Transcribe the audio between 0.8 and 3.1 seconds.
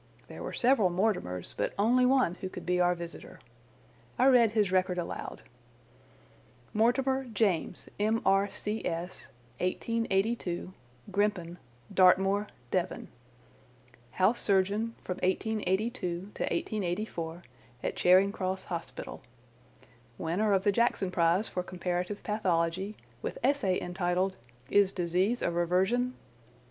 Mortimers, but only one who could be our